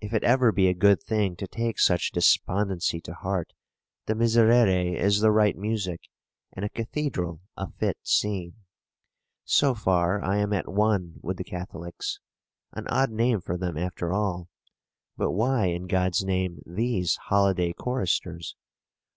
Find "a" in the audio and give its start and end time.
0.66-0.74, 6.64-6.68, 7.56-7.70